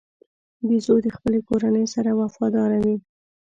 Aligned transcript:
بیزو 0.67 0.95
د 1.05 1.07
خپلې 1.15 1.39
کورنۍ 1.47 1.85
سره 1.95 2.11
وفاداره 2.21 2.77
وي. 2.85 2.97